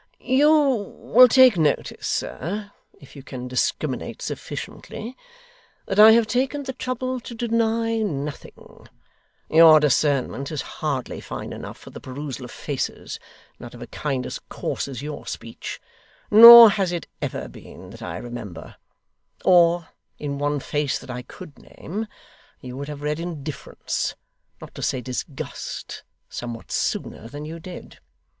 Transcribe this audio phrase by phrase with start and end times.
[0.19, 0.49] 'You
[0.97, 5.15] will take notice, sir if you can discriminate sufficiently
[5.85, 8.87] that I have taken the trouble to deny nothing.
[9.47, 13.19] Your discernment is hardly fine enough for the perusal of faces,
[13.59, 15.79] not of a kind as coarse as your speech;
[16.31, 18.77] nor has it ever been, that I remember;
[19.45, 22.07] or, in one face that I could name,
[22.59, 24.15] you would have read indifference,
[24.59, 27.99] not to say disgust, somewhat sooner than you did.